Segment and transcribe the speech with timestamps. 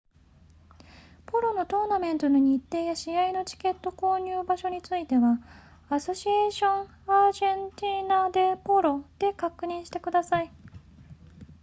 [1.27, 5.37] ポロのトーナメントの日程や試合のチケット購入場所については
[5.91, 10.51] asociacion argentina de polo でご確認ください